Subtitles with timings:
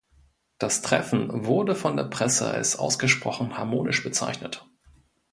[0.57, 4.65] Das Treffen wurde von der Presse als ausgesprochen harmonisch bezeichnet.